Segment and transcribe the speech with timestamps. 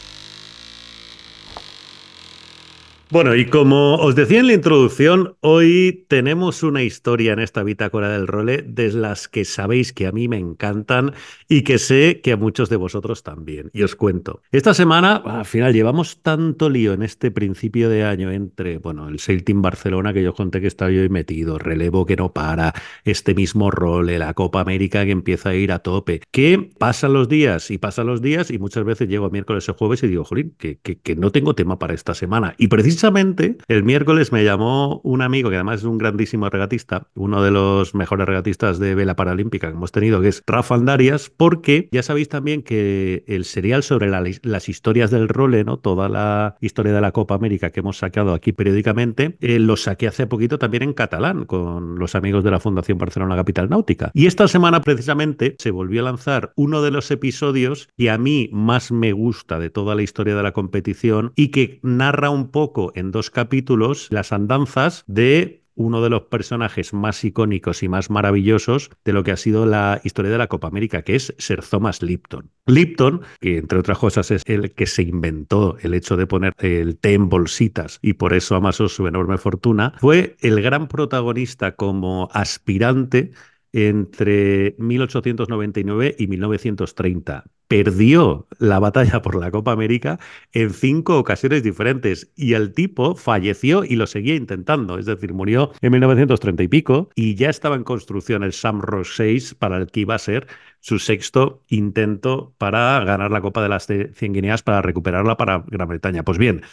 [3.11, 8.07] Bueno, y como os decía en la introducción, hoy tenemos una historia en esta bitácora
[8.07, 11.11] del role de las que sabéis que a mí me encantan
[11.49, 13.69] y que sé que a muchos de vosotros también.
[13.73, 14.41] Y os cuento.
[14.53, 19.19] Esta semana, al final, llevamos tanto lío en este principio de año entre, bueno, el
[19.19, 23.35] Sail Team Barcelona que yo conté que estaba yo metido, relevo que no para, este
[23.35, 27.71] mismo role, la Copa América que empieza a ir a tope, que pasan los días
[27.71, 30.79] y pasan los días y muchas veces llego miércoles o jueves y digo, jolín, que,
[31.17, 32.55] no tengo tema para esta semana.
[32.57, 37.07] Y precisamente precisamente el miércoles me llamó un amigo que además es un grandísimo regatista,
[37.15, 41.31] uno de los mejores regatistas de vela paralímpica que hemos tenido, que es Rafa Andarias,
[41.35, 45.79] porque ya sabéis también que el serial sobre las historias del role, ¿no?
[45.79, 50.07] Toda la historia de la Copa América que hemos sacado aquí periódicamente, eh, lo saqué
[50.07, 54.11] hace poquito también en catalán con los amigos de la Fundación Barcelona Capital Náutica.
[54.13, 58.47] Y esta semana precisamente se volvió a lanzar uno de los episodios que a mí
[58.53, 62.90] más me gusta de toda la historia de la competición y que narra un poco
[62.95, 68.91] en dos capítulos las andanzas de uno de los personajes más icónicos y más maravillosos
[69.03, 72.01] de lo que ha sido la historia de la Copa América, que es Sir Thomas
[72.01, 72.49] Lipton.
[72.67, 76.97] Lipton, que entre otras cosas es el que se inventó el hecho de poner el
[76.97, 82.29] té en bolsitas y por eso amasó su enorme fortuna, fue el gran protagonista como
[82.33, 83.31] aspirante
[83.73, 90.19] entre 1899 y 1930 perdió la batalla por la Copa América
[90.51, 95.71] en cinco ocasiones diferentes y el tipo falleció y lo seguía intentando, es decir, murió
[95.79, 100.01] en 1930 y pico y ya estaba en construcción el Shamrock 6 para el que
[100.01, 100.47] iba a ser
[100.81, 105.87] su sexto intento para ganar la Copa de las Cien Guineas para recuperarla para Gran
[105.87, 106.23] Bretaña.
[106.23, 106.63] Pues bien,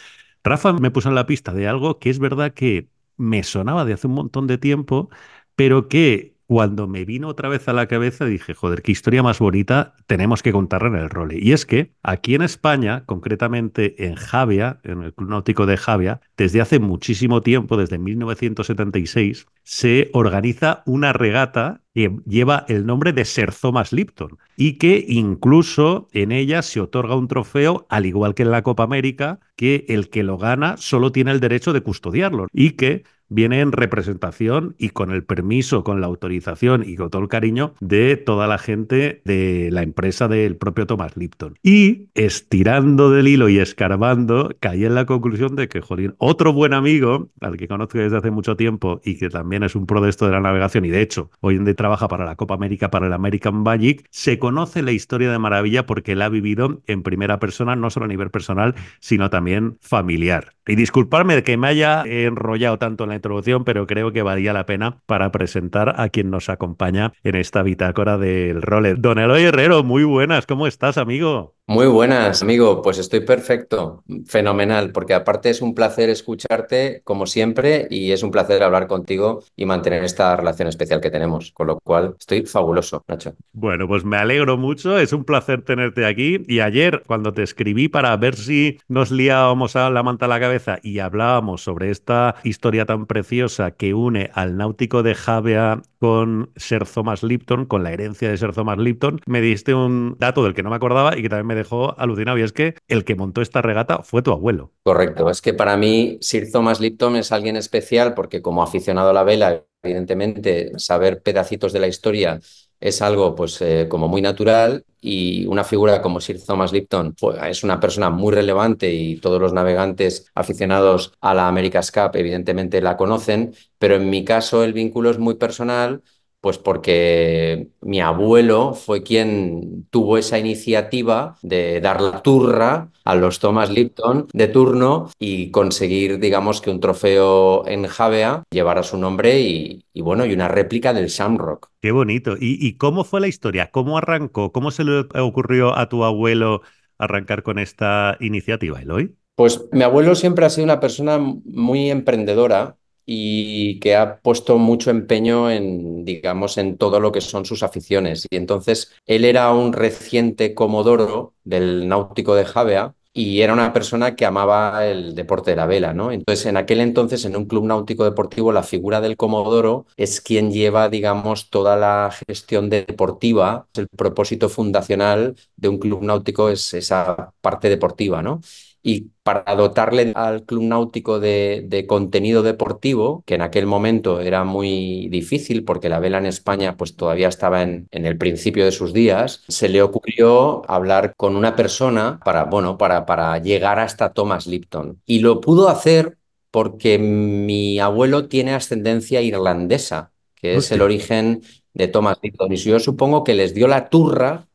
[0.43, 3.93] Rafa me puso en la pista de algo que es verdad que me sonaba de
[3.93, 5.09] hace un montón de tiempo,
[5.55, 9.37] pero que cuando me vino otra vez a la cabeza dije, joder, qué historia más
[9.37, 11.37] bonita tenemos que contar en el role.
[11.39, 16.21] Y es que aquí en España, concretamente en Javia, en el Club Náutico de Javia,
[16.39, 23.25] desde hace muchísimo tiempo, desde 1976, se organiza una regata que lleva el nombre de
[23.25, 28.43] Sir Thomas Lipton y que incluso en ella se otorga un trofeo, al igual que
[28.43, 32.47] en la Copa América, que el que lo gana solo tiene el derecho de custodiarlo
[32.53, 37.21] y que viene en representación y con el permiso, con la autorización y con todo
[37.21, 41.55] el cariño de toda la gente de la empresa del propio Thomas Lipton.
[41.63, 46.73] Y estirando del hilo y escarbando, caí en la conclusión de que, jolín, otro buen
[46.73, 50.09] amigo, al que conozco desde hace mucho tiempo y que también es un pro de
[50.09, 52.91] esto de la navegación y de hecho hoy en día trabaja para la Copa América,
[52.91, 57.03] para el American Magic, se conoce la historia de Maravilla porque la ha vivido en
[57.03, 60.53] primera persona, no solo a nivel personal, sino también familiar.
[60.67, 64.53] Y disculparme de que me haya enrollado tanto en la introducción, pero creo que valía
[64.53, 68.99] la pena para presentar a quien nos acompaña en esta bitácora del roller.
[68.99, 71.55] Don Eloy Herrero, muy buenas, ¿cómo estás, amigo?
[71.69, 72.81] Muy buenas, amigo.
[72.81, 78.31] Pues estoy perfecto, fenomenal, porque aparte es un placer escucharte como siempre y es un
[78.31, 83.03] placer hablar contigo y mantener esta relación especial que tenemos, con lo cual estoy fabuloso,
[83.07, 83.35] Nacho.
[83.53, 87.87] Bueno, pues me alegro mucho, es un placer tenerte aquí y ayer cuando te escribí
[87.87, 92.33] para ver si nos liábamos a la manta a la cabeza y hablábamos sobre esta
[92.43, 97.91] historia tan preciosa que une al náutico de Javea con Sir Thomas Lipton, con la
[97.91, 101.21] herencia de Sir Thomas Lipton, me diste un dato del que no me acordaba y
[101.21, 102.37] que también me dejó alucinado.
[102.37, 104.71] Y es que el que montó esta regata fue tu abuelo.
[104.83, 109.13] Correcto, es que para mí Sir Thomas Lipton es alguien especial porque como aficionado a
[109.13, 112.39] la vela, evidentemente saber pedacitos de la historia
[112.79, 114.85] es algo pues eh, como muy natural.
[115.01, 119.39] Y una figura como Sir Thomas Lipton pues, es una persona muy relevante y todos
[119.39, 124.73] los navegantes aficionados a la America's Cup evidentemente la conocen, pero en mi caso el
[124.73, 126.01] vínculo es muy personal
[126.41, 133.39] pues porque mi abuelo fue quien tuvo esa iniciativa de dar la turra a los
[133.39, 139.41] Thomas Lipton de turno y conseguir, digamos, que un trofeo en Javea llevara su nombre
[139.41, 141.69] y, bueno, y una réplica del Shamrock.
[141.81, 142.35] Qué bonito.
[142.39, 143.69] ¿Y, ¿Y cómo fue la historia?
[143.71, 144.51] ¿Cómo arrancó?
[144.51, 146.61] ¿Cómo se le ocurrió a tu abuelo
[146.97, 149.15] arrancar con esta iniciativa, Eloy?
[149.35, 152.75] Pues mi abuelo siempre ha sido una persona muy emprendedora
[153.11, 158.27] y que ha puesto mucho empeño en, digamos, en todo lo que son sus aficiones.
[158.29, 164.15] Y entonces él era un reciente comodoro del náutico de Javea y era una persona
[164.15, 166.11] que amaba el deporte de la vela, ¿no?
[166.11, 170.51] Entonces, en aquel entonces, en un club náutico deportivo, la figura del comodoro es quien
[170.51, 173.67] lleva, digamos, toda la gestión deportiva.
[173.73, 178.41] El propósito fundacional de un club náutico es esa parte deportiva, ¿no?
[178.81, 185.07] Y para dotarle al club náutico de, contenido deportivo, que en aquel momento era muy
[185.09, 188.93] difícil porque la vela en España pues todavía estaba en, en el principio de sus
[188.93, 194.47] días, se le ocurrió hablar con una persona para, bueno, para, para llegar hasta Thomas
[194.47, 195.01] Lipton.
[195.05, 196.17] Y lo pudo hacer
[196.51, 201.41] porque mi abuelo tiene ascendencia irlandesa, que es el origen
[201.73, 202.51] de Thomas Lipton.
[202.53, 204.47] Y yo supongo que les dio la turra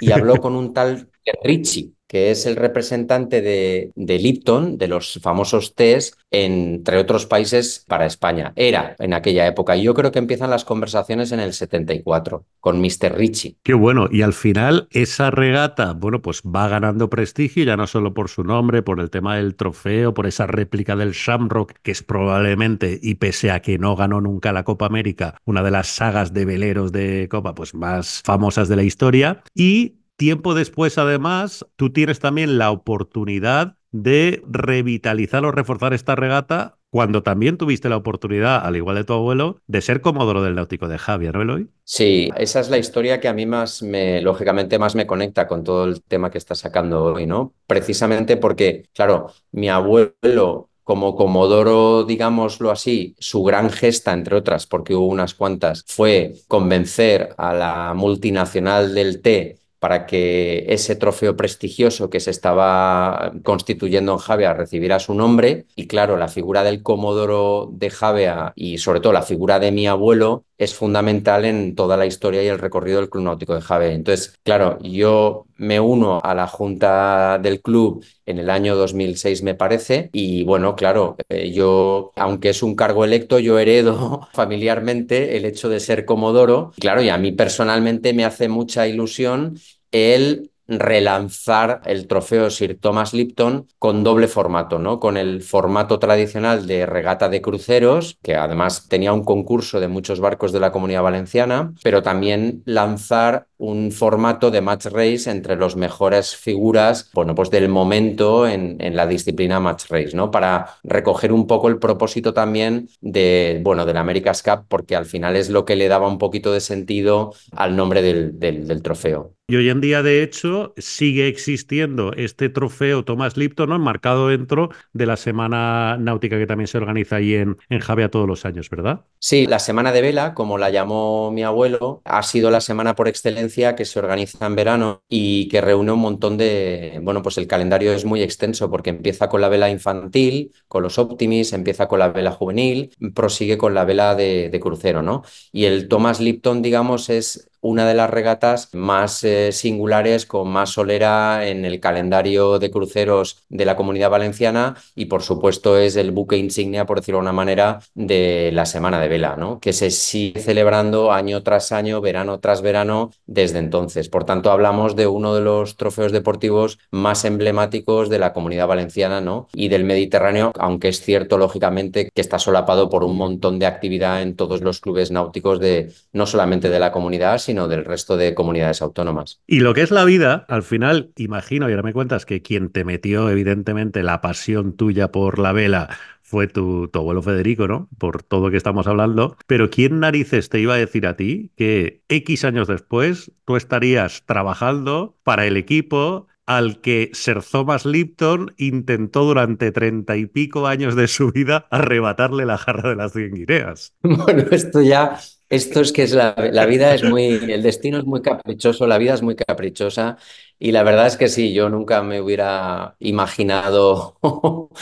[0.00, 1.08] y habló con un tal
[1.44, 7.86] Richie, que es el representante de, de, Lipton, de los famosos tés, entre otros países
[7.88, 8.52] para España.
[8.54, 9.78] Era en aquella época.
[9.78, 13.16] Y yo creo que empiezan las conversaciones en el 74 con Mr.
[13.16, 13.56] Richie.
[13.62, 14.08] Qué bueno.
[14.10, 18.44] Y al final esa regata, bueno, pues va ganando prestigio, ya no solo por su
[18.44, 23.14] nombre, por el tema del trofeo, por esa réplica del Shamrock, que es probablemente, y
[23.14, 26.92] pese a que no ganó nunca la Copa América, una de las sagas de veleros
[26.92, 29.42] de Copa pues más famosas de la historia.
[29.54, 36.78] Y Tiempo después, además, tú tienes también la oportunidad de revitalizar o reforzar esta regata
[36.90, 40.86] cuando también tuviste la oportunidad, al igual de tu abuelo, de ser comodoro del náutico
[40.86, 41.66] de Javier, ¿no?
[41.82, 45.64] Sí, esa es la historia que a mí más me, lógicamente, más me conecta con
[45.64, 47.54] todo el tema que estás sacando hoy, ¿no?
[47.66, 54.94] Precisamente porque, claro, mi abuelo como Comodoro, digámoslo así, su gran gesta, entre otras, porque
[54.94, 62.08] hubo unas cuantas, fue convencer a la multinacional del té para que ese trofeo prestigioso
[62.08, 65.66] que se estaba constituyendo en Javea recibiera su nombre.
[65.74, 69.88] Y claro, la figura del Comodoro de Javea y sobre todo la figura de mi
[69.88, 73.92] abuelo es fundamental en toda la historia y el recorrido del Club Náutico de Javea.
[73.92, 79.54] Entonces, claro, yo me uno a la junta del club en el año 2006, me
[79.54, 85.44] parece, y bueno, claro, eh, yo, aunque es un cargo electo, yo heredo familiarmente el
[85.44, 86.72] hecho de ser comodoro.
[86.78, 89.58] Claro, y a mí personalmente me hace mucha ilusión
[89.90, 95.00] el relanzar el trofeo Sir Thomas Lipton con doble formato, ¿no?
[95.00, 100.20] Con el formato tradicional de regata de cruceros, que además tenía un concurso de muchos
[100.20, 105.76] barcos de la comunidad valenciana, pero también lanzar un formato de match race entre los
[105.76, 110.32] mejores figuras, bueno, pues del momento en, en, la disciplina match race, ¿no?
[110.32, 115.36] Para recoger un poco el propósito también de, bueno, del America's Cup, porque al final
[115.36, 119.34] es lo que le daba un poquito de sentido al nombre del, del, del trofeo.
[119.48, 123.78] Y hoy en día, de hecho, sigue existiendo este trofeo Thomas Lipton, ¿no?
[123.78, 128.26] marcado dentro de la Semana Náutica que también se organiza ahí en, en Javea todos
[128.26, 129.04] los años, ¿verdad?
[129.18, 133.08] Sí, la Semana de Vela, como la llamó mi abuelo, ha sido la semana por
[133.08, 137.46] excelencia que se organiza en verano y que reúne un montón de, bueno, pues el
[137.46, 141.98] calendario es muy extenso porque empieza con la vela infantil, con los Optimis, empieza con
[142.00, 145.22] la vela juvenil, prosigue con la vela de, de crucero, ¿no?
[145.52, 150.70] Y el Thomas Lipton, digamos, es una de las regatas más eh, singulares, con más
[150.70, 156.10] solera en el calendario de cruceros de la comunidad valenciana y por supuesto es el
[156.10, 159.60] buque insignia, por decirlo de una manera, de la Semana de Vela, ¿no?
[159.60, 164.08] que se sigue celebrando año tras año, verano tras verano, desde entonces.
[164.08, 169.20] Por tanto, hablamos de uno de los trofeos deportivos más emblemáticos de la comunidad valenciana
[169.20, 169.46] ¿no?
[169.54, 174.20] y del Mediterráneo, aunque es cierto, lógicamente, que está solapado por un montón de actividad
[174.20, 178.16] en todos los clubes náuticos de no solamente de la comunidad, sino sino del resto
[178.16, 179.42] de comunidades autónomas.
[179.46, 182.70] Y lo que es la vida, al final, imagino, y ahora me cuentas que quien
[182.70, 185.90] te metió, evidentemente, la pasión tuya por la vela
[186.22, 187.90] fue tu, tu, abuelo Federico, ¿no?
[187.98, 189.36] Por todo lo que estamos hablando.
[189.46, 194.22] Pero ¿quién narices te iba a decir a ti que X años después tú estarías
[194.24, 200.96] trabajando para el equipo al que Sir Thomas Lipton intentó durante treinta y pico años
[200.96, 203.94] de su vida arrebatarle la jarra de las cien guineas?
[204.02, 205.18] Bueno, esto ya
[205.52, 208.96] esto es que es la, la, vida es muy, el destino es muy caprichoso, la
[208.96, 210.16] vida es muy caprichosa
[210.58, 214.16] y la verdad es que sí, yo nunca me hubiera imaginado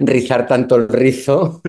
[0.00, 1.62] rizar tanto el rizo,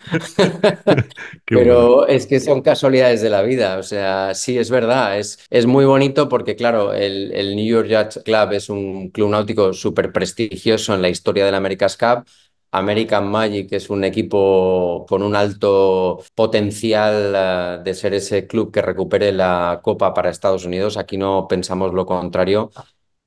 [1.46, 2.08] pero bueno.
[2.08, 5.86] es que son casualidades de la vida, o sea, sí, es verdad, es, es muy
[5.86, 10.94] bonito porque claro, el, el New York Yacht Club es un club náutico súper prestigioso
[10.94, 12.26] en la historia del America's Cup,
[12.72, 18.82] American Magic es un equipo con un alto potencial uh, de ser ese club que
[18.82, 20.98] recupere la Copa para Estados Unidos.
[20.98, 22.72] Aquí no pensamos lo contrario.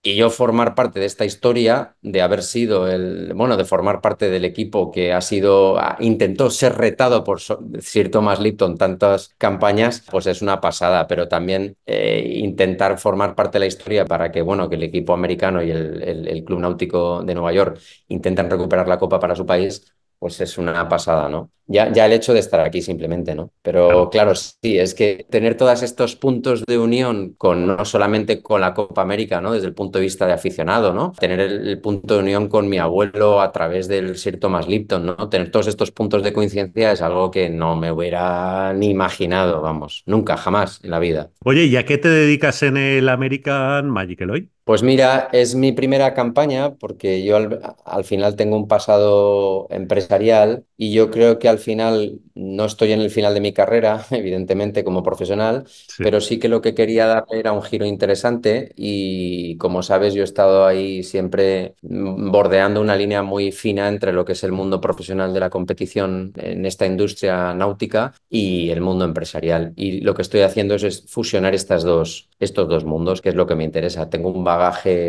[0.03, 4.31] Y yo formar parte de esta historia, de haber sido el, bueno, de formar parte
[4.31, 7.39] del equipo que ha sido, intentó ser retado por
[7.81, 13.57] Sir Thomas Lipton tantas campañas, pues es una pasada, pero también eh, intentar formar parte
[13.59, 16.61] de la historia para que, bueno, que el equipo americano y el, el, el Club
[16.61, 19.85] Náutico de Nueva York intenten recuperar la copa para su país,
[20.21, 21.51] pues es una pasada, ¿no?
[21.67, 23.53] Ya, ya el hecho de estar aquí simplemente, ¿no?
[23.63, 28.61] Pero claro, sí, es que tener todos estos puntos de unión con no solamente con
[28.61, 29.53] la Copa América, ¿no?
[29.53, 31.13] Desde el punto de vista de aficionado, ¿no?
[31.19, 35.07] Tener el, el punto de unión con mi abuelo a través del Sir Thomas Lipton,
[35.07, 35.29] ¿no?
[35.29, 40.03] Tener todos estos puntos de coincidencia es algo que no me hubiera ni imaginado, vamos,
[40.07, 41.31] nunca, jamás en la vida.
[41.45, 44.51] Oye, ¿y a qué te dedicas en el American Magic, Eloy?
[44.71, 50.65] Pues mira, es mi primera campaña porque yo al, al, final tengo un pasado empresarial
[50.77, 54.85] y yo creo que al final no estoy en el final de mi carrera, evidentemente
[54.85, 56.05] como profesional, sí.
[56.05, 60.23] pero sí que lo que quería darle era un giro interesante y como sabes yo
[60.23, 64.81] he estado ahí siempre bordeando una línea muy fina entre lo que es el mundo
[64.81, 69.73] profesional de la competición en esta industria náutica y el mundo empresarial.
[69.75, 73.35] Y lo que estoy haciendo es, es fusionar estas dos, estos dos mundos, que es
[73.35, 74.09] lo que me interesa.
[74.09, 74.45] Tengo un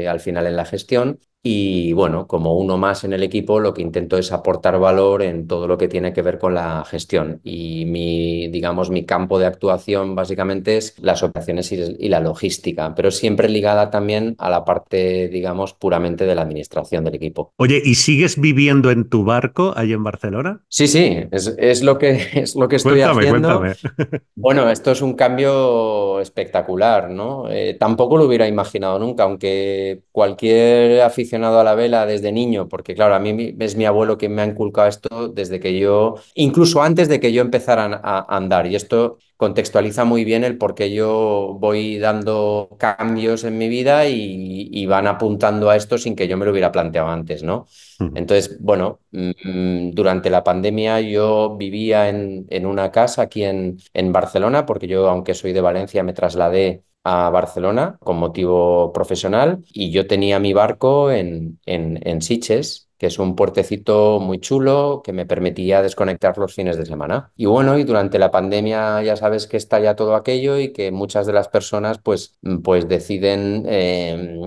[0.07, 3.82] al final en la gestión y bueno, como uno más en el equipo, lo que
[3.82, 7.41] intento es aportar valor en todo lo que tiene que ver con la gestión.
[7.43, 13.10] Y mi, digamos, mi campo de actuación básicamente es las operaciones y la logística, pero
[13.10, 17.54] siempre ligada también a la parte, digamos, puramente de la administración del equipo.
[17.58, 20.63] Oye, ¿y sigues viviendo en tu barco ahí en Barcelona?
[20.67, 23.60] Sí, sí, es, es lo, que, es lo que estoy cuéntame, haciendo.
[23.60, 24.21] Cuéntame.
[24.36, 27.49] Bueno, esto es un cambio espectacular, ¿no?
[27.49, 32.93] Eh, tampoco lo hubiera imaginado nunca, aunque cualquier aficionado a la vela desde niño, porque
[32.93, 36.81] claro, a mí es mi abuelo quien me ha inculcado esto desde que yo, incluso
[36.81, 38.67] antes de que yo empezara a andar.
[38.67, 44.07] Y esto contextualiza muy bien el por qué yo voy dando cambios en mi vida
[44.07, 47.65] y, y, van apuntando a esto sin que yo me lo hubiera planteado antes, ¿no?
[48.13, 54.65] Entonces, bueno, durante la pandemia yo vivía en, en una casa aquí en, en Barcelona,
[54.65, 60.07] porque yo, aunque soy de Valencia, me trasladé a Barcelona con motivo profesional y yo
[60.07, 65.25] tenía mi barco en, en, en Siches, que es un puertecito muy chulo que me
[65.25, 67.31] permitía desconectar los fines de semana.
[67.35, 70.91] Y bueno, y durante la pandemia ya sabes que está ya todo aquello y que
[70.91, 74.37] muchas de las personas pues, pues deciden, eh,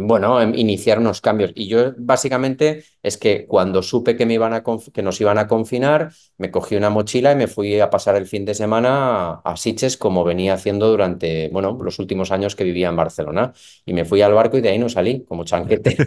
[0.00, 1.50] bueno, iniciar unos cambios.
[1.56, 5.48] Y yo básicamente es que cuando supe que, me iban a que nos iban a
[5.48, 9.40] confinar, me cogí una mochila y me fui a pasar el fin de semana a,
[9.44, 13.52] a Siches como venía haciendo durante, bueno, los últimos años que vivía en Barcelona.
[13.84, 15.96] Y me fui al barco y de ahí no salí, como chanquete.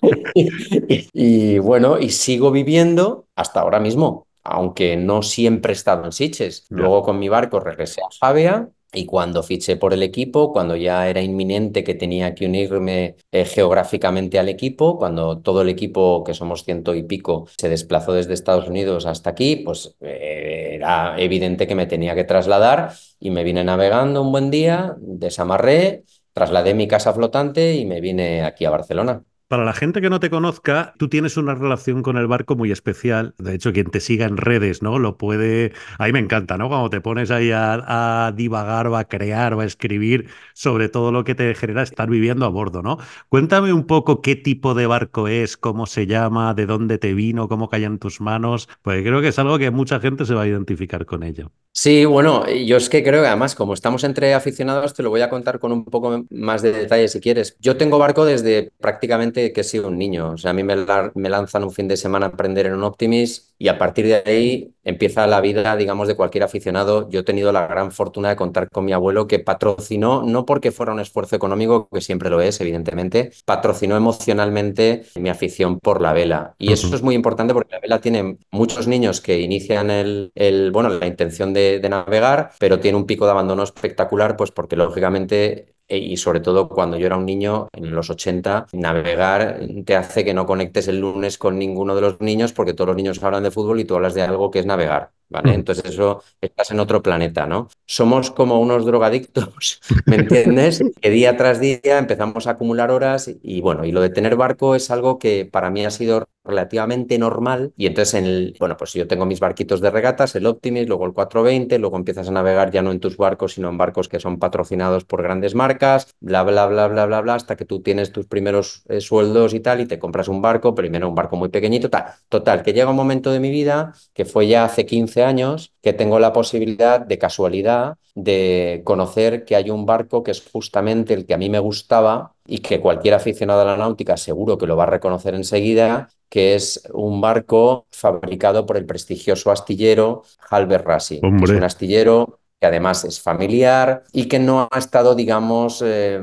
[0.88, 6.66] y, bueno, y sigo viviendo hasta ahora mismo, aunque no siempre he estado en Siches.
[6.68, 11.08] Luego con mi barco regresé a Javea y cuando fiché por el equipo, cuando ya
[11.08, 16.34] era inminente que tenía que unirme eh, geográficamente al equipo, cuando todo el equipo, que
[16.34, 21.66] somos ciento y pico, se desplazó desde Estados Unidos hasta aquí, pues eh, era evidente
[21.68, 26.88] que me tenía que trasladar y me vine navegando un buen día, desamarré, trasladé mi
[26.88, 29.22] casa flotante y me vine aquí a Barcelona.
[29.50, 32.70] Para la gente que no te conozca, tú tienes una relación con el barco muy
[32.70, 33.34] especial.
[33.36, 35.00] De hecho, quien te siga en redes, ¿no?
[35.00, 35.72] Lo puede.
[35.98, 36.68] A mí me encanta, ¿no?
[36.68, 41.24] Cuando te pones ahí a, divagar o a crear o a escribir sobre todo lo
[41.24, 42.98] que te genera estar viviendo a bordo, ¿no?
[43.28, 47.48] Cuéntame un poco qué tipo de barco es, cómo se llama, de dónde te vino,
[47.48, 48.68] cómo cae en tus manos.
[48.82, 51.50] Pues creo que es algo que mucha gente se va a identificar con ello.
[51.72, 55.22] Sí, bueno, yo es que creo que además, como estamos entre aficionados, te lo voy
[55.22, 57.56] a contar con un poco más de detalle si quieres.
[57.58, 60.32] Yo tengo barco desde prácticamente que he sido un niño.
[60.32, 62.74] O sea, a mí me, la, me, lanzan un fin de semana a aprender en
[62.74, 67.08] un Optimis y a partir de ahí empieza la vida, digamos, de cualquier aficionado.
[67.10, 70.72] Yo he tenido la gran fortuna de contar con mi abuelo que patrocinó, no porque
[70.72, 76.12] fuera un esfuerzo económico, que siempre lo es, evidentemente, patrocinó emocionalmente mi afición por la
[76.12, 76.54] vela.
[76.58, 80.70] Y eso es muy importante porque la vela tiene muchos niños que inician el, el
[80.72, 84.76] bueno, la intención de, de navegar, pero tiene un pico de abandono espectacular, pues porque
[84.76, 90.24] lógicamente y sobre todo cuando yo era un niño en los 80, navegar te hace
[90.24, 93.42] que no conectes el lunes con ninguno de los niños porque todos los niños hablan
[93.42, 95.10] de fútbol y tú hablas de algo que es navegar.
[95.28, 95.54] ¿Vale?
[95.54, 97.68] Entonces eso estás en otro planeta, ¿no?
[97.86, 100.82] Somos como unos drogadictos, ¿me entiendes?
[101.00, 104.34] que día tras día empezamos a acumular horas y, y, bueno, y lo de tener
[104.34, 108.76] barco es algo que para mí ha sido relativamente normal y entonces en el, bueno,
[108.76, 112.32] pues yo tengo mis barquitos de regatas, el Optimis, luego el 420, luego empiezas a
[112.32, 116.14] navegar ya no en tus barcos, sino en barcos que son patrocinados por grandes marcas,
[116.20, 119.60] bla, bla, bla, bla, bla, bla, hasta que tú tienes tus primeros eh, sueldos y
[119.60, 122.04] tal y te compras un barco, primero un barco muy pequeñito, tal.
[122.28, 125.92] Total, que llega un momento de mi vida que fue ya hace 15 años que
[125.92, 131.26] tengo la posibilidad de casualidad de conocer que hay un barco que es justamente el
[131.26, 134.76] que a mí me gustaba y que cualquier aficionado a la náutica seguro que lo
[134.76, 141.20] va a reconocer enseguida, que es un barco fabricado por el prestigioso astillero Halber Racing.
[141.44, 146.20] Es un astillero que además es familiar y que no ha estado, digamos, eh,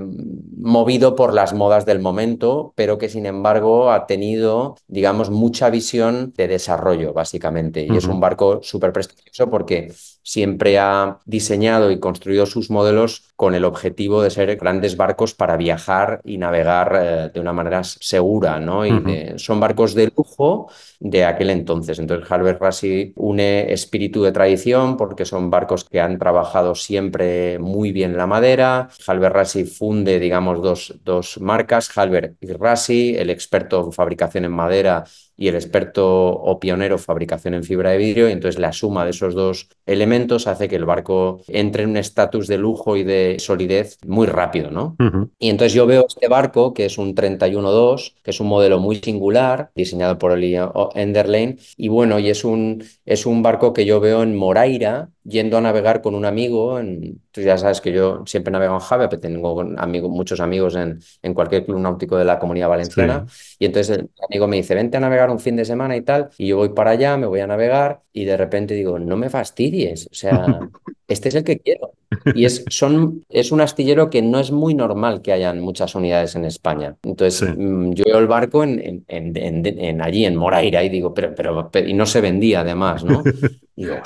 [0.58, 6.34] movido por las modas del momento, pero que sin embargo ha tenido, digamos, mucha visión
[6.36, 7.86] de desarrollo, básicamente.
[7.86, 7.98] Y uh -huh.
[7.98, 9.94] es un barco súper prestigioso porque
[10.28, 15.56] siempre ha diseñado y construido sus modelos con el objetivo de ser grandes barcos para
[15.56, 18.86] viajar y navegar eh, de una manera segura, ¿no?
[18.86, 21.98] Y de, son barcos de lujo de aquel entonces.
[22.00, 27.94] Entonces, Halber Rassi une espíritu de tradición porque son barcos que han trabajado siempre muy
[27.94, 28.90] bien la madera.
[29.08, 34.52] Halber Rassi funde, digamos, dos, dos marcas, Halber y Rassi, el experto en fabricación en
[34.52, 35.06] madera
[35.38, 39.12] y el experto o pionero fabricación en fibra de vidrio, y entonces la suma de
[39.12, 43.38] esos dos elementos hace que el barco entre en un estatus de lujo y de
[43.40, 44.96] solidez muy rápido, ¿no?
[45.40, 48.98] Y entonces yo veo este barco, que es un 31-2, que es un modelo muy
[48.98, 50.60] singular, diseñado por el
[50.96, 55.58] Enderlane, y bueno, y es un, es un barco que yo veo en Moraira, yendo
[55.58, 59.08] a navegar con un amigo, en, tú ya sabes que yo siempre navego en Jave,
[59.08, 59.64] pero tengo
[60.10, 63.28] muchos amigos en, en, cualquier club náutico de la comunidad valenciana,
[63.60, 66.30] y entonces el amigo me dice, vente a navegar un fin de semana y tal,
[66.40, 69.30] y yo voy para allá, me voy a navegar, y de repente digo, no me
[69.30, 70.62] fastidies, o sea,
[71.08, 71.92] este es el que quiero.
[72.34, 76.36] Y es, son, es un astillero que no es muy normal que hayan muchas unidades
[76.36, 76.96] en España.
[77.04, 81.36] Entonces, mm, yo veo el barco en, en, en, allí, en Moraira, y digo, pero,
[81.36, 83.24] pero, pero, y no se vendía además, ¿no?
[83.76, 83.98] Y digo,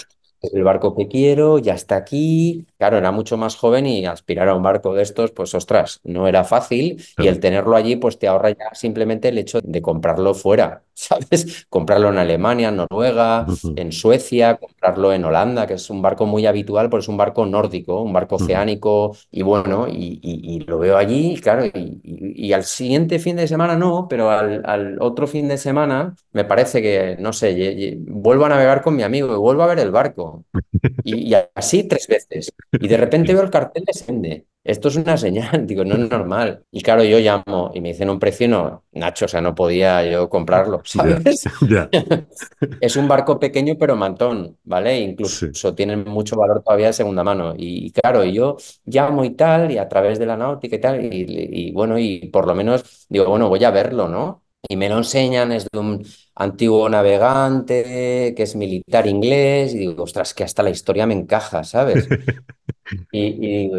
[0.42, 2.66] el barco que quiero, ya está aquí.
[2.78, 6.28] Claro, era mucho más joven y aspirar a un barco de estos, pues ostras, no
[6.28, 7.02] era fácil.
[7.18, 11.66] Y el tenerlo allí, pues te ahorra ya simplemente el hecho de comprarlo fuera, ¿sabes?
[11.70, 16.46] Comprarlo en Alemania, en Noruega, en Suecia, comprarlo en Holanda, que es un barco muy
[16.46, 19.16] habitual, porque es un barco nórdico, un barco oceánico.
[19.32, 24.30] Y bueno, y, lo veo allí, claro, y, al siguiente fin de semana no, pero
[24.30, 28.96] al, al, otro fin de semana me parece que, no sé, vuelvo a navegar con
[28.96, 30.46] mi amigo y vuelvo a ver el barco.
[31.04, 32.54] Y, así tres veces.
[32.72, 34.46] Y de repente veo el cartel de Sende.
[34.64, 36.66] Esto es una señal, digo, no es normal.
[36.72, 40.06] Y claro, yo llamo y me dicen un precio, no, Nacho, o sea, no podía
[40.06, 41.46] yo comprarlo, ¿sabes?
[42.82, 45.00] es un barco pequeño pero mantón, ¿vale?
[45.00, 47.54] Incluso tienen mucho valor todavía de segunda mano.
[47.58, 51.72] Y, claro, yo llamo y tal, y a través de la náutica y tal, y
[51.72, 54.44] bueno, y por lo menos digo, bueno, voy a verlo, ¿no?
[54.68, 60.04] Y me lo enseñan, es de un antiguo navegante que es militar inglés, y digo,
[60.04, 62.08] ostras, que hasta la historia me encaja, ¿sabes?
[63.12, 63.78] y, digo,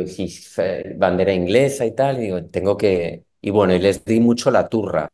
[0.97, 3.25] bandera inglesa y tal, y digo, tengo que...
[3.41, 5.09] Y bueno, y les di mucho la turra.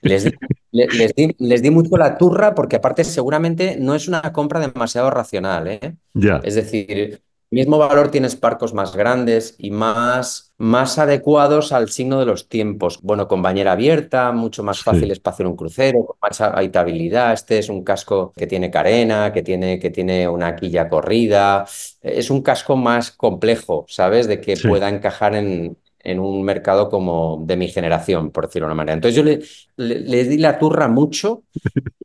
[0.00, 0.32] Les di,
[0.70, 5.10] les, di, les di, mucho la turra porque aparte seguramente no es una compra demasiado
[5.10, 5.96] racional, ¿eh?
[6.44, 12.26] Es decir, mismo valor tienes barcos más grandes y más, más adecuados al signo de
[12.26, 13.00] los tiempos.
[13.02, 17.32] Bueno, con bañera abierta, mucho más fáciles para hacer un crucero, con más habitabilidad.
[17.32, 21.64] Este es un casco que tiene carena, que tiene, que tiene una quilla corrida.
[22.02, 24.26] Es un casco más complejo, ¿sabes?
[24.26, 28.72] De que pueda encajar en, en un mercado como de mi generación, por decirlo de
[28.72, 28.94] una manera.
[28.94, 29.24] Entonces yo
[29.76, 31.44] le, di la turra mucho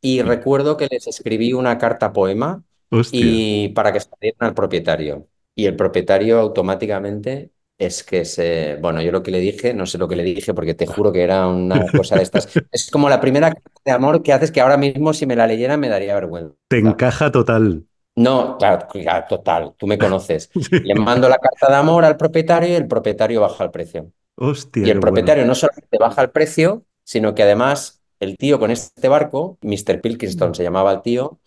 [0.01, 2.63] y recuerdo que les escribí una carta poema
[3.11, 9.01] y para que se dieran al propietario y el propietario automáticamente es que se, bueno,
[9.01, 11.23] yo lo que le dije, no sé lo que le dije porque te juro que
[11.23, 12.47] era una cosa de estas.
[12.71, 15.47] Es como la primera carta de amor que haces que ahora mismo si me la
[15.47, 16.55] leyera me daría vergüenza.
[16.67, 17.85] Te encaja total.
[18.15, 18.87] No, claro,
[19.27, 20.51] total, tú me conoces.
[20.71, 24.11] Le mando la carta de amor al propietario y el propietario baja el precio.
[24.35, 24.85] Hostia.
[24.85, 29.07] Y el propietario no solamente baja el precio, sino que además el tío con este
[29.07, 30.01] barco, Mr.
[30.01, 31.39] Pilkington se llamaba el tío,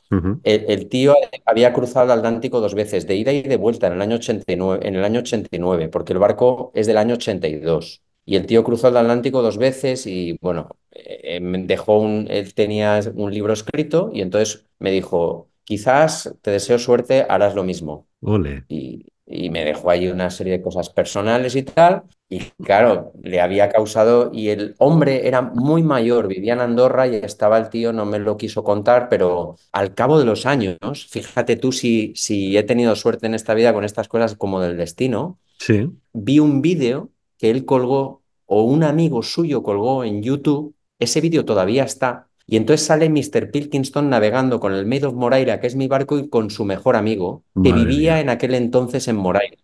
[0.45, 4.03] el, tío había cruzado el Atlántico dos veces, de ida y de vuelta en el
[4.03, 8.03] año 89, en el año 89 porque el barco es del año 82.
[8.25, 13.01] Y el tío cruzó el Atlántico dos veces y, bueno, eh, dejó un, él tenía
[13.15, 18.07] un libro escrito y entonces me dijo, quizás te deseo suerte, harás lo mismo.
[18.21, 18.65] Ole.
[18.69, 22.03] Y, y me dejó ahí una serie de cosas personales y tal.
[22.29, 27.15] Y claro, le había causado, y el hombre era muy mayor, vivía en Andorra y
[27.17, 30.77] estaba el tío, no me lo quiso contar, pero al cabo de los años,
[31.09, 34.77] fíjate tú si, si he tenido suerte en esta vida con estas cosas como del
[34.77, 35.89] destino, sí.
[36.13, 41.45] vi un vídeo que él colgó o un amigo suyo colgó en YouTube, ese vídeo
[41.45, 43.51] todavía está, y entonces sale Mr.
[43.51, 46.95] Pilkingston navegando con el Maid of Moraira, que es mi barco, y con su mejor
[46.95, 49.57] amigo, que vivía en aquel entonces en Moraira.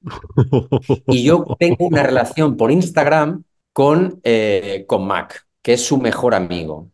[1.06, 6.34] y yo tengo una relación por Instagram con, eh, con Mac, que es su mejor
[6.34, 6.90] amigo.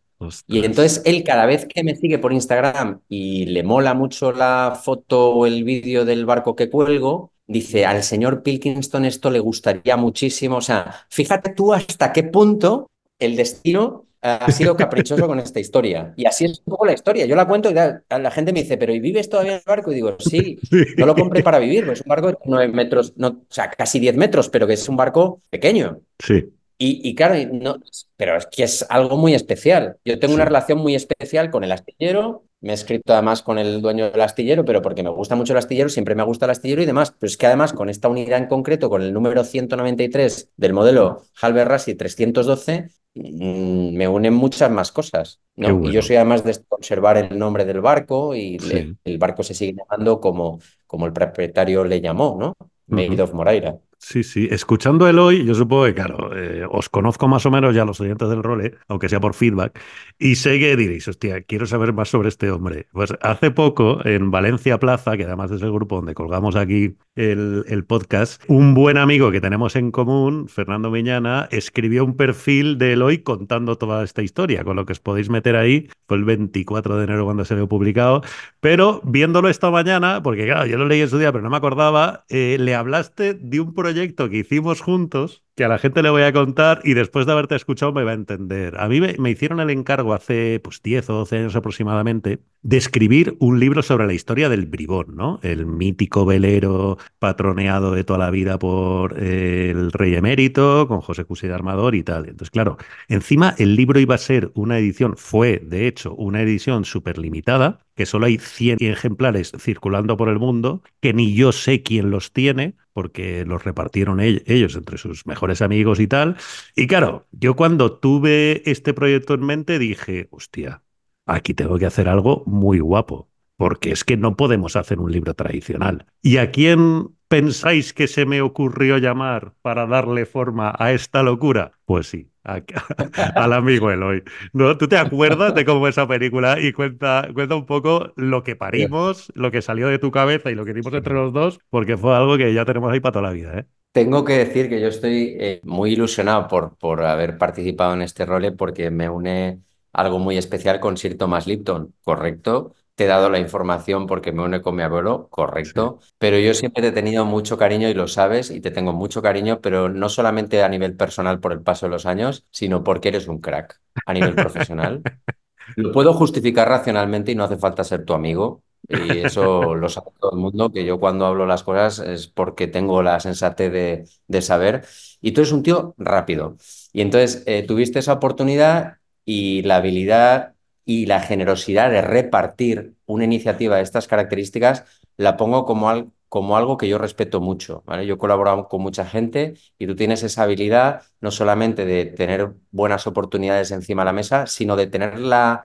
[0.47, 4.79] Y entonces él cada vez que me sigue por Instagram y le mola mucho la
[4.83, 9.97] foto o el vídeo del barco que cuelgo, dice, al señor Pilkingston esto le gustaría
[9.97, 10.57] muchísimo.
[10.57, 16.15] O sea, fíjate tú hasta qué punto el destino ha sido caprichoso con esta historia.
[16.17, 17.27] Y así es un poco la historia.
[17.27, 19.93] Yo la cuento y la, gente me dice, ¿pero y vives todavía en el barco?
[19.93, 20.59] Y digo, sí,
[20.97, 23.71] no lo compré para vivir, pues es un barco de 9 metros, no, o sea,
[23.71, 26.01] casi 10 metros, pero que es un barco pequeño.
[26.19, 26.51] Sí.
[26.77, 27.79] Y, claro, no,
[28.17, 29.97] pero es que es algo muy especial.
[30.05, 33.81] Yo tengo una relación muy especial con el astillero, me he escrito además con el
[33.81, 36.83] dueño del astillero, pero porque me gusta mucho el astillero, siempre me gusta el astillero
[36.83, 37.15] y demás.
[37.19, 41.23] Pero es que además con esta unidad en concreto, con el número 193 del modelo
[41.41, 45.41] Halber Rassi 312, mm, me unen muchas más cosas.
[45.57, 45.73] ¿no?
[45.75, 45.91] Bueno.
[45.91, 48.69] Y yo soy además de conservar el nombre del barco y sí.
[48.73, 52.57] le, el barco se sigue llamando como, como el propietario le llamó, ¿no?
[52.89, 53.21] Uh -huh.
[53.21, 53.79] of Moraira.
[54.07, 54.49] Sí, sí.
[54.51, 57.99] Escuchando el hoy, yo supongo que, claro, eh, os conozco más o menos ya los
[58.03, 59.81] oyentes del role, aunque sea por feedback,
[60.19, 62.87] y sé que diréis, hostia, quiero saber más sobre este hombre.
[62.93, 67.65] Pues hace poco, en Valencia Plaza, que además es el grupo donde colgamos aquí el,
[67.67, 72.93] el podcast, un buen amigo que tenemos en común, Fernando Miñana, escribió un perfil de
[72.93, 75.89] Eloy contando toda esta historia, con lo que os podéis meter ahí.
[76.07, 78.21] Fue el 24 de enero cuando se vio publicado,
[78.61, 81.57] pero viéndolo esta mañana, porque claro, yo lo leí en su día, pero no me
[81.57, 86.11] acordaba, eh, le hablaste de un proyecto que hicimos juntos, que a la gente le
[86.11, 88.79] voy a contar y después de haberte escuchado me va a entender.
[88.79, 93.37] A mí me, hicieron el encargo hace pues 10 o 12 años aproximadamente de escribir
[93.41, 95.39] un libro sobre la historia del bribón, ¿no?
[95.43, 101.25] El mítico velero patroneado de toda la vida por eh, el rey emérito, con José
[101.25, 102.25] Cusí de Armador y tal.
[102.25, 102.77] Entonces, claro,
[103.09, 107.81] encima el libro iba a ser una edición, fue de hecho una edición súper limitada,
[107.95, 112.33] que solo hay 100 ejemplares circulando por el mundo, que ni yo sé quién los
[112.33, 116.37] tiene, porque los repartieron ellos entre sus mejores amigos y tal.
[116.75, 120.83] Y claro, yo cuando tuve este proyecto en mente dije, hostia,
[121.27, 125.35] aquí tengo que hacer algo muy guapo, porque es que no podemos hacer un libro
[125.35, 126.07] tradicional.
[126.23, 131.73] ¿Y a quién pensáis que se me ocurrió llamar para darle forma a esta locura?
[131.85, 132.61] Pues sí, a,
[133.35, 134.23] al amigo Eloy.
[134.53, 134.77] ¿No?
[134.79, 136.61] ¿Tú te acuerdas de cómo esa película?
[136.61, 140.55] Y cuenta, cuenta un poco lo que parimos, lo que salió de tu cabeza y
[140.55, 143.29] lo que hicimos entre los dos, porque fue algo que ya tenemos ahí para toda
[143.29, 143.59] la vida.
[143.59, 143.67] ¿eh?
[143.93, 148.27] Tengo que decir que yo estoy eh, muy ilusionado por, por haber participado en este
[148.27, 152.75] role porque me une algo muy especial con Sir Thomas Lipton, ¿correcto?
[152.95, 155.99] Te he dado la información porque me une con mi abuelo, correcto.
[156.01, 156.13] Sí.
[156.19, 159.21] Pero yo siempre te he tenido mucho cariño y lo sabes y te tengo mucho
[159.21, 163.09] cariño, pero no solamente a nivel personal por el paso de los años, sino porque
[163.09, 165.03] eres un crack a nivel profesional.
[165.77, 168.63] Lo puedo justificar racionalmente y no hace falta ser tu amigo.
[168.87, 172.67] Y eso lo sabe todo el mundo, que yo cuando hablo las cosas es porque
[172.67, 174.85] tengo la sensatez de, de saber.
[175.23, 176.57] Y tú eres un tío rápido.
[176.93, 180.54] Y entonces eh, tuviste esa oportunidad y la habilidad
[180.85, 184.85] y la generosidad de repartir una iniciativa de estas características
[185.17, 187.83] la pongo como, al, como algo que yo respeto mucho.
[187.87, 188.07] ¿vale?
[188.07, 192.53] Yo he colaborado con mucha gente y tú tienes esa habilidad no solamente de tener
[192.71, 195.65] buenas oportunidades encima de la mesa, sino de tener la,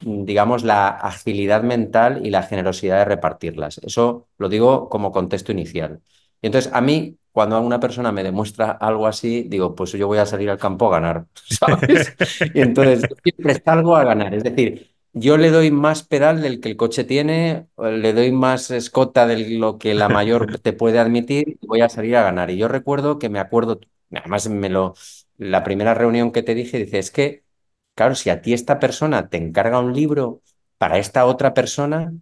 [0.00, 3.78] digamos, la agilidad mental y la generosidad de repartirlas.
[3.78, 6.00] Eso lo digo como contexto inicial.
[6.42, 10.16] Y entonces a mí cuando una persona me demuestra algo así, digo, pues yo voy
[10.16, 12.16] a salir al campo a ganar, ¿sabes?
[12.54, 14.34] y entonces siempre salgo a ganar.
[14.34, 18.70] Es decir, yo le doy más pedal del que el coche tiene, le doy más
[18.70, 22.48] escota de lo que la mayor te puede admitir y voy a salir a ganar.
[22.50, 23.80] Y yo recuerdo que me acuerdo,
[24.14, 24.94] además me lo,
[25.36, 27.44] la primera reunión que te dije, dice, es que,
[27.94, 30.40] claro, si a ti esta persona te encarga un libro
[30.78, 32.14] para esta otra persona,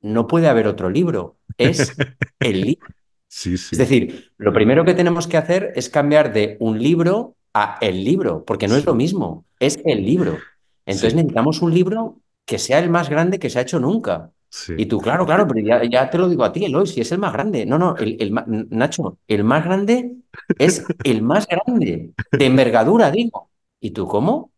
[0.00, 1.92] no puede haber otro libro, es
[2.40, 3.01] el libro.
[3.34, 3.68] Sí, sí.
[3.72, 8.04] Es decir, lo primero que tenemos que hacer es cambiar de un libro a el
[8.04, 8.80] libro, porque no sí.
[8.80, 10.36] es lo mismo, es el libro.
[10.84, 14.32] Entonces necesitamos un libro que sea el más grande que se ha hecho nunca.
[14.76, 17.10] Y tú, claro, claro, pero ya, ya, te lo digo a ti, Eloy, si es
[17.10, 17.64] el más grande.
[17.64, 18.34] No, no, el, el,
[18.68, 20.12] Nacho, el más grande
[20.58, 23.48] es el más grande, de envergadura, digo.
[23.80, 24.51] ¿Y tú cómo?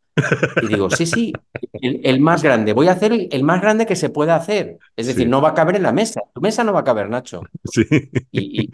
[0.63, 1.33] Y digo, sí, sí,
[1.73, 2.73] el, el, más grande.
[2.73, 4.79] Voy a hacer el, el, más grande que se pueda hacer.
[4.97, 5.31] Es decir, sí.
[5.31, 6.21] no va a caber en la mesa.
[6.33, 7.43] Tu mesa no va a caber, Nacho.
[7.65, 7.85] Sí.
[8.31, 8.71] Y, y,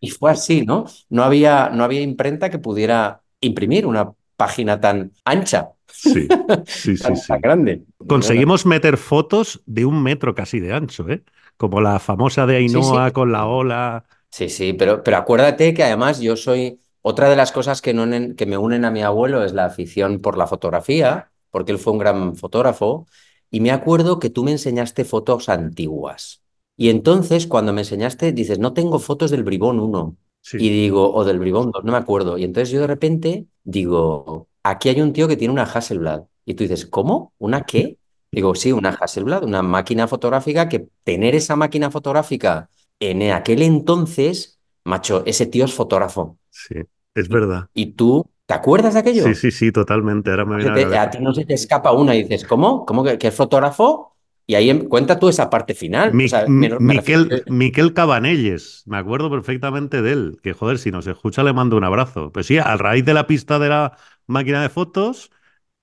[0.00, 0.86] y, fue así, ¿no?
[1.08, 5.70] No había, no había imprenta que pudiera imprimir una página tan ancha.
[5.86, 6.28] Sí,
[6.66, 7.28] sí, tan, sí.
[7.28, 7.82] Tan grande.
[8.06, 11.22] Conseguimos meter fotos de un metro casi de ancho, ¿eh?
[11.56, 13.12] Como la famosa de Ainhoa sí, sí.
[13.12, 14.04] con la ola.
[14.30, 18.06] Sí, sí, pero, pero acuérdate que además yo soy otra de las cosas que, no,
[18.34, 21.92] que, me unen a mi abuelo es la afición por la fotografía, porque él fue
[21.92, 23.06] un gran fotógrafo,
[23.50, 26.42] y me acuerdo que tú me enseñaste fotos antiguas.
[26.78, 30.16] Y entonces, cuando me enseñaste, dices, no tengo fotos del Bribón 1.
[30.40, 30.56] Sí.
[30.58, 32.38] Y digo, o del Bribón 2, no me acuerdo.
[32.38, 36.24] Y entonces yo de repente digo, aquí hay un tío que tiene una Hasselblad.
[36.46, 37.34] Y tú dices, ¿cómo?
[37.36, 37.98] ¿Una qué?
[38.32, 44.58] Digo, sí, una Hasselblad, una máquina fotográfica que tener esa máquina fotográfica en aquel entonces,
[44.84, 46.38] macho, ese tío es fotógrafo.
[46.50, 46.76] Sí.
[47.14, 47.68] Es verdad.
[47.74, 49.24] ¿Y tú te acuerdas de aquello?
[49.24, 50.30] Sí, sí, sí, totalmente.
[50.30, 52.84] Ahora me viene te, a, a, ti no se te escapa una y dices, ¿cómo?
[52.84, 54.16] ¿Cómo que, que es fotógrafo?
[54.46, 56.12] Y ahí em, cuenta tú esa parte final.
[56.12, 57.44] Mi, o sea, me, me Miquel, refiero...
[57.52, 60.38] Miquel Cabanelles, me acuerdo perfectamente de él.
[60.42, 62.30] Que joder, si nos escucha le mando un abrazo.
[62.32, 65.30] Pues sí, a raíz de la pista de la máquina de fotos,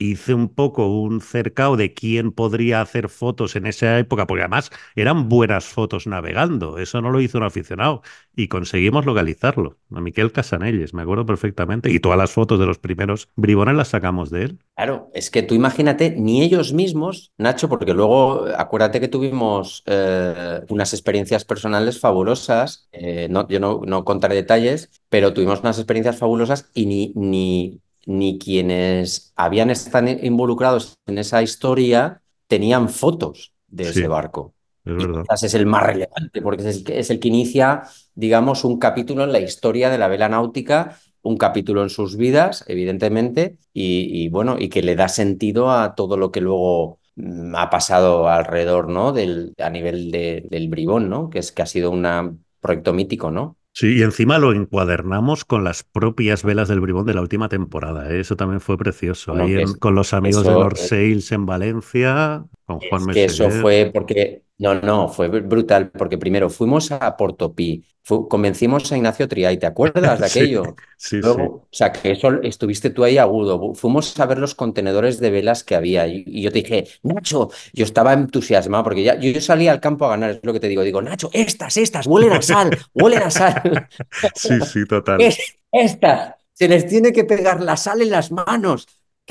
[0.01, 4.71] hice un poco un cercado de quién podría hacer fotos en esa época, porque además
[4.95, 8.01] eran buenas fotos navegando, eso no lo hizo un aficionado,
[8.35, 9.77] y conseguimos localizarlo.
[9.93, 13.89] A Miquel Casanelles, me acuerdo perfectamente, y todas las fotos de los primeros bribones las
[13.89, 14.59] sacamos de él.
[14.75, 20.61] Claro, es que tú imagínate, ni ellos mismos, Nacho, porque luego acuérdate que tuvimos eh,
[20.69, 26.17] unas experiencias personales fabulosas, eh, no, yo no, no contaré detalles, pero tuvimos unas experiencias
[26.17, 33.89] fabulosas y ni, ni ni quienes habían estado involucrados en esa historia tenían fotos de
[33.89, 34.53] ese barco.
[34.83, 37.83] Es es el más relevante, porque es el, que, es el que inicia,
[38.15, 42.65] digamos, un capítulo en la historia de la vela náutica, un capítulo en sus vidas,
[42.67, 47.69] evidentemente, y, bueno, y que le da sentido a todo lo que luego mm, ha
[47.69, 49.13] pasado alrededor, ¿no?
[49.13, 51.29] Del, a nivel del bribón, ¿no?
[51.29, 53.57] Que es que ha sido un proyecto mítico, ¿no?
[53.73, 58.11] Sí, y encima lo encuadernamos con las propias velas del Bribón de la última temporada.
[58.11, 58.19] ¿eh?
[58.19, 59.33] Eso también fue precioso.
[59.33, 63.89] Ahí con los amigos de North Sales en Valencia, con Juan es que Eso fue
[63.93, 69.65] porque no, no, fue brutal, porque primero fuimos a Portopí, convencimos a Ignacio Triay, ¿te
[69.65, 70.75] acuerdas de aquello?
[70.97, 73.73] Sí, sí, Luego, O sea, que eso estuviste tú ahí agudo.
[73.73, 77.83] Fuimos a ver los contenedores de velas que había y, yo te dije, Nacho, yo
[77.83, 80.83] estaba entusiasmado porque ya yo, salía al campo a ganar, es lo que te digo.
[80.83, 83.87] Digo, Nacho, estas, estas, huelen a sal, huelen a sal.
[84.35, 85.19] sí, sí, total.
[85.71, 88.85] Estas, se les tiene que pegar la sal en las manos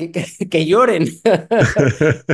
[0.49, 1.05] que, lloren.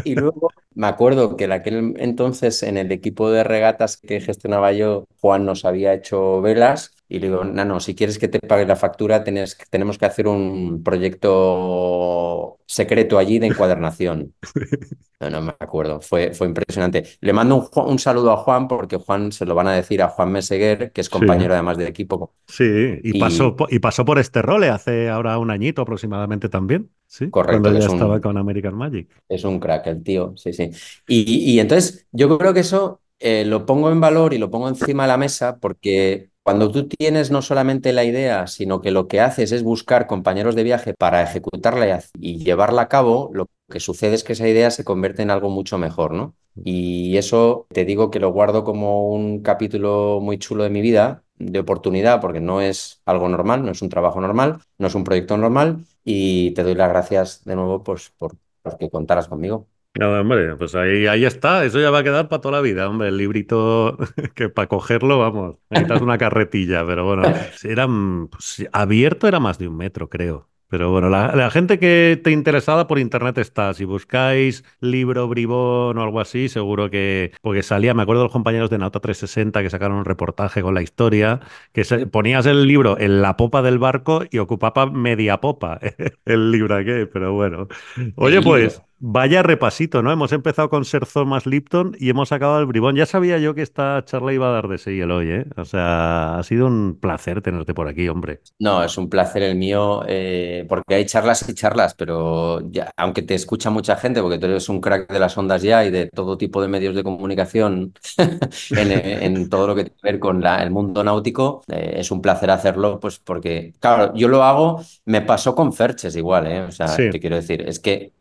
[0.03, 4.71] y luego me acuerdo que en aquel entonces en el equipo de regatas que gestionaba
[4.71, 8.65] yo, Juan nos había hecho velas y le digo, no, si quieres que te pague
[8.65, 14.33] la factura, tenemos que hacer un proyecto secreto allí de encuadernación.
[15.19, 17.03] No, no me acuerdo, fue, fue impresionante.
[17.21, 20.31] Le mando un, saludo a Juan porque Juan se lo van a decir a Juan
[20.31, 22.35] Meseguer, que es compañero además de equipo.
[22.45, 26.91] Sí, y, Pasó, y pasó por este role hace ahora un añito aproximadamente también.
[27.07, 27.63] Sí, correcto.
[27.63, 29.09] Cuando ya estaba con American Magic.
[29.27, 30.69] Es un crack el tío, sí, sí.
[31.07, 34.69] Y, y entonces yo creo que eso eh, lo pongo en valor y lo pongo
[34.69, 39.09] encima de la mesa porque cuando tú tienes no solamente la idea, sino que lo
[39.09, 43.81] que haces es buscar compañeros de viaje para ejecutarla y llevarla a cabo, lo que
[43.81, 46.35] sucede es que esa idea se convierte en algo mucho mejor, ¿no?
[46.55, 51.25] Y eso te digo que lo guardo como un capítulo muy chulo de mi vida,
[51.37, 55.03] de oportunidad, porque no es algo normal, no es un trabajo normal, no es un
[55.03, 59.67] proyecto normal, y te doy las gracias de nuevo pues, por, por que contaras conmigo.
[59.99, 62.87] No, hombre, pues ahí, ahí está, eso ya va a quedar para toda la vida,
[62.87, 63.97] hombre, el librito
[64.35, 67.23] que para cogerlo, vamos, necesitas una carretilla, pero bueno,
[67.63, 67.87] era
[68.29, 70.49] pues, abierto era más de un metro, creo.
[70.69, 73.73] Pero bueno, la, gente que esté interesada por internet está.
[73.73, 77.31] Si buscáis libro bribón o algo así, seguro que.
[77.41, 80.73] Porque salía, me acuerdo de los compañeros de Nauta 360 que sacaron un reportaje con
[80.73, 81.39] la historia,
[81.71, 85.79] que ponías el libro en la popa del barco y ocupaba media popa
[86.25, 87.69] el libro aquí, pero bueno.
[88.15, 88.81] Oye, pues.
[88.99, 90.11] Vaya repasito, ¿no?
[90.11, 92.95] Hemos empezado con Ser Thomas Lipton y hemos acabado el bribón.
[92.95, 95.45] Ya sabía yo que esta charla iba a dar de sí el hoy, ¿eh?
[95.55, 98.41] O sea, ha sido un placer tenerte por aquí, hombre.
[98.57, 103.21] No, es un placer el mío, eh, porque hay charlas y charlas, pero ya, aunque
[103.21, 106.07] te escucha mucha gente, porque tú eres un crack de las ondas ya y de
[106.07, 107.93] todo tipo de medios de comunicación
[108.71, 112.49] en, todo lo que tiene que ver con el mundo náutico, eh, es un placer
[112.49, 116.61] hacerlo, pues porque, claro, yo lo hago, me pasó con Ferches igual, ¿eh?
[116.61, 118.13] O sea, te quiero decir, es que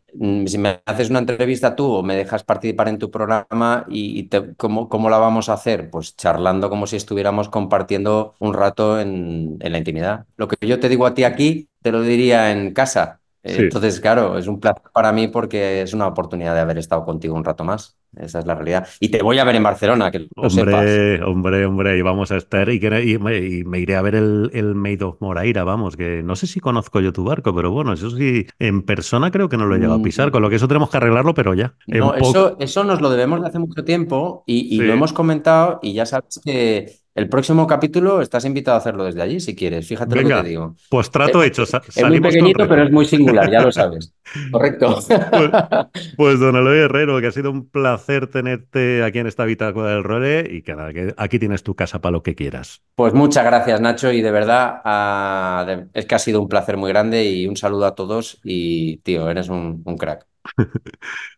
[0.45, 4.89] si me haces una entrevista tú o me dejas participar en tu programa y, ¿cómo,
[4.89, 5.89] ¿cómo, la vamos a hacer?
[5.89, 10.25] Pues charlando como si estuviéramos compartiendo un rato en, en la intimidad.
[10.37, 13.21] Lo que yo te digo a ti aquí, te lo diría en casa.
[13.43, 17.35] Entonces, claro, es un placer para mí porque es una oportunidad de haber estado contigo
[17.35, 17.96] un rato más.
[18.15, 18.87] Esa es la realidad.
[18.99, 22.37] Y te voy a ver en Barcelona, que lo hombre, Hombre, hombre, y vamos a
[22.37, 22.69] estar.
[22.69, 26.47] Y, y, me iré a ver el, el Maid of Moraira, vamos, que no sé
[26.47, 29.75] si conozco yo tu barco, pero bueno, eso sí, en persona creo que no lo
[29.75, 30.31] he llegado a pisar, mm.
[30.31, 31.75] con lo que eso tenemos que arreglarlo, pero ya.
[31.87, 35.79] No, eso, eso nos lo debemos de hace mucho tiempo y, y lo hemos comentado
[35.81, 39.87] y ya sabes que el próximo capítulo estás invitado a hacerlo desde allí si quieres.
[39.87, 40.75] Fíjate lo que te digo.
[40.87, 41.63] Pues trato eh, hecho.
[41.63, 44.13] es muy pequeñito, pero es muy singular, ya lo sabes.
[44.51, 44.99] Correcto.
[45.07, 45.51] Pues,
[46.15, 50.03] pues, don Eloy Herrero, que ha sido un placer tenerte aquí en esta bitácora del
[50.03, 52.83] Role y que, que aquí tienes tu casa para lo que quieras.
[52.93, 55.65] Pues muchas gracias, Nacho, y de verdad ah,
[55.95, 59.27] es que ha sido un placer muy grande y un saludo a todos y, tío,
[59.27, 60.27] eres un, un crack.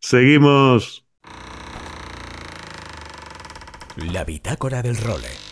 [0.01, 1.05] Seguimos.
[4.11, 5.48] La bitácora del Role.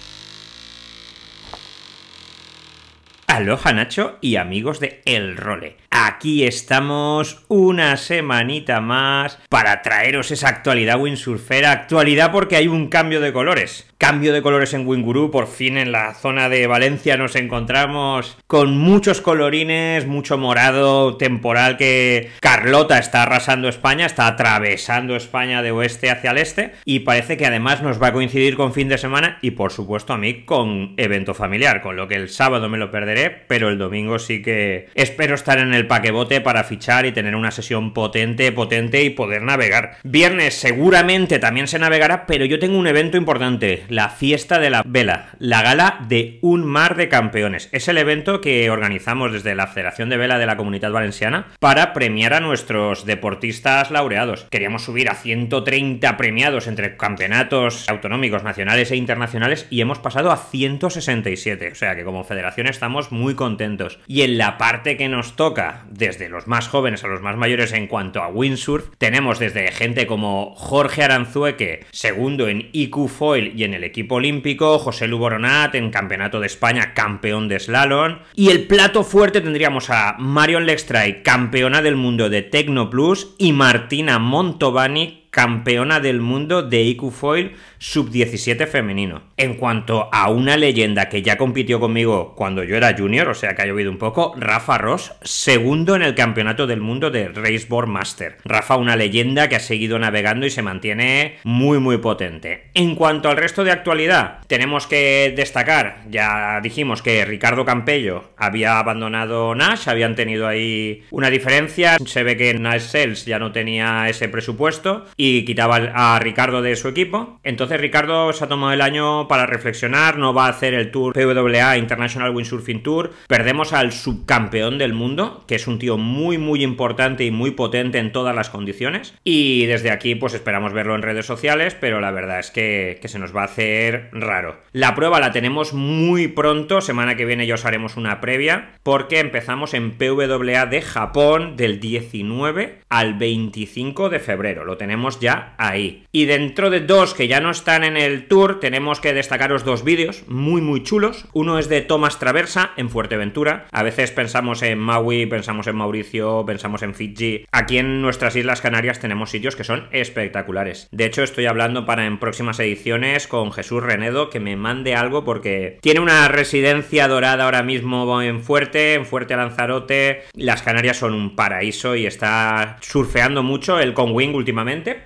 [3.29, 5.75] Aloha Nacho y amigos de El Role.
[5.89, 11.73] Aquí estamos una semanita más para traeros esa actualidad windsurfera.
[11.73, 13.85] Actualidad porque hay un cambio de colores.
[13.97, 18.77] Cambio de colores en Winguru, por fin en la zona de Valencia nos encontramos con
[18.77, 26.11] muchos colorines, mucho morado temporal que Carlota está arrasando España, está atravesando España de oeste
[26.11, 29.39] hacia el este y parece que además nos va a coincidir con fin de semana
[29.41, 32.91] y por supuesto a mí con evento familiar, con lo que el sábado me lo
[32.91, 37.35] perderé, pero el domingo sí que espero estar en el paquebote para fichar y tener
[37.35, 39.97] una sesión potente, potente y poder navegar.
[40.03, 44.83] Viernes seguramente también se navegará, pero yo tengo un evento importante, la fiesta de la
[44.85, 47.69] vela, la gala de un mar de campeones.
[47.71, 51.93] Es el evento que organizamos desde la Federación de Vela de la Comunidad Valenciana para
[51.93, 54.45] premiar a nuestros deportistas laureados.
[54.49, 60.37] Queríamos subir a 130 premiados entre campeonatos autonómicos, nacionales e internacionales y hemos pasado a
[60.37, 61.71] 167.
[61.71, 63.99] O sea que como federación estamos muy contentos.
[64.07, 67.73] Y en la parte que nos toca, desde los más jóvenes a los más mayores
[67.73, 73.63] en cuanto a windsurf, tenemos desde gente como Jorge Aranzueque, segundo en IQ Foil y
[73.63, 78.19] en el equipo olímpico, José Luboronat en Campeonato de España, campeón de slalom.
[78.35, 83.53] Y el plato fuerte tendríamos a Marion Lextray, campeona del mundo de Tecno Plus, y
[83.53, 89.21] Martina Montovani, campeona del mundo de IQ Foil sub-17 femenino.
[89.37, 93.53] En cuanto a una leyenda que ya compitió conmigo cuando yo era junior, o sea
[93.53, 97.87] que ha llovido un poco, Rafa Ross, segundo en el campeonato del mundo de Raceboard
[97.87, 98.37] Master.
[98.45, 102.71] Rafa, una leyenda que ha seguido navegando y se mantiene muy muy potente.
[102.73, 108.79] En cuanto al resto de actualidad, tenemos que destacar, ya dijimos que Ricardo Campello había
[108.79, 114.09] abandonado Nash, habían tenido ahí una diferencia, se ve que Nash Sales ya no tenía
[114.09, 117.39] ese presupuesto y quitaba a Ricardo de su equipo.
[117.43, 121.13] Entonces Ricardo se ha tomado el año para reflexionar, no va a hacer el Tour
[121.13, 123.13] PWA International Windsurfing Tour.
[123.27, 127.99] Perdemos al subcampeón del mundo, que es un tío muy muy importante y muy potente
[127.99, 129.13] en todas las condiciones.
[129.23, 133.07] Y desde aquí pues esperamos verlo en redes sociales, pero la verdad es que, que
[133.07, 134.61] se nos va a hacer raro.
[134.71, 139.19] La prueba la tenemos muy pronto, semana que viene ya os haremos una previa, porque
[139.19, 144.65] empezamos en PWA de Japón del 19 al 25 de febrero.
[144.65, 146.03] Lo tenemos ya ahí.
[146.11, 149.83] Y dentro de dos que ya no están en el tour, tenemos que destacaros dos
[149.83, 151.25] vídeos muy muy chulos.
[151.33, 153.65] Uno es de Thomas Traversa en Fuerteventura.
[153.71, 157.45] A veces pensamos en Maui, pensamos en Mauricio, pensamos en Fiji.
[157.51, 160.87] Aquí en nuestras Islas Canarias tenemos sitios que son espectaculares.
[160.91, 165.23] De hecho, estoy hablando para en próximas ediciones con Jesús Renedo que me mande algo
[165.23, 170.23] porque tiene una residencia dorada ahora mismo en Fuerte, en Fuerte Lanzarote.
[170.33, 174.33] Las Canarias son un paraíso y está surfeando mucho el con Wing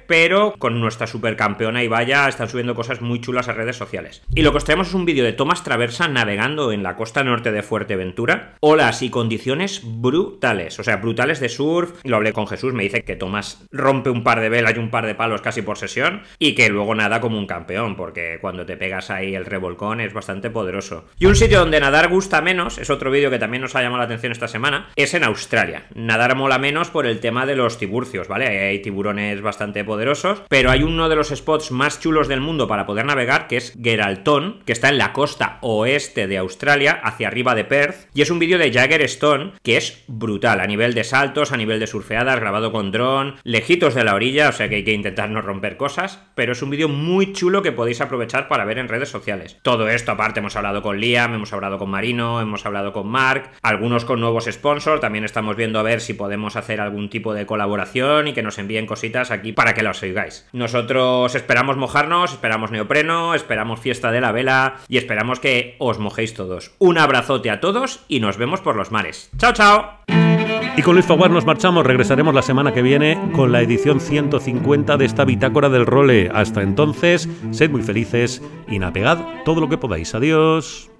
[0.07, 4.23] pero con nuestra supercampeona y vaya, están subiendo cosas muy chulas a redes sociales.
[4.33, 7.23] Y lo que os traemos es un vídeo de Tomás Traversa navegando en la costa
[7.23, 8.55] norte de Fuerteventura.
[8.59, 11.99] Olas y condiciones brutales, o sea, brutales de surf.
[12.03, 14.89] Lo hablé con Jesús, me dice que Tomás rompe un par de velas y un
[14.89, 18.65] par de palos casi por sesión y que luego nada como un campeón, porque cuando
[18.65, 21.05] te pegas ahí el revolcón es bastante poderoso.
[21.19, 23.99] Y un sitio donde nadar gusta menos, es otro vídeo que también nos ha llamado
[23.99, 25.85] la atención esta semana, es en Australia.
[25.95, 28.47] Nadar mola menos por el tema de los tiburcios, ¿vale?
[28.47, 32.85] Hay tiburones bastante poderosos, pero hay uno de los spots más chulos del mundo para
[32.85, 37.55] poder navegar, que es Geralton, que está en la costa oeste de Australia, hacia arriba
[37.55, 41.03] de Perth, y es un vídeo de Jagger Stone que es brutal, a nivel de
[41.03, 44.75] saltos, a nivel de surfeadas, grabado con dron, lejitos de la orilla, o sea que
[44.75, 48.47] hay que intentar no romper cosas, pero es un vídeo muy chulo que podéis aprovechar
[48.47, 49.57] para ver en redes sociales.
[49.61, 53.51] Todo esto aparte hemos hablado con Liam, hemos hablado con Marino, hemos hablado con Mark,
[53.61, 57.45] algunos con nuevos sponsors, también estamos viendo a ver si podemos hacer algún tipo de
[57.45, 60.47] colaboración y que nos envíen cositas aquí que los oigáis.
[60.53, 66.33] Nosotros esperamos mojarnos, esperamos neopreno, esperamos fiesta de la vela y esperamos que os mojéis
[66.33, 66.71] todos.
[66.79, 69.29] Un abrazote a todos y nos vemos por los mares.
[69.37, 70.01] ¡Chao, chao!
[70.77, 74.97] Y con Luis Faguar nos marchamos, regresaremos la semana que viene con la edición 150
[74.97, 76.29] de esta bitácora del role.
[76.33, 80.15] Hasta entonces, sed muy felices y navegad todo lo que podáis.
[80.15, 80.90] Adiós.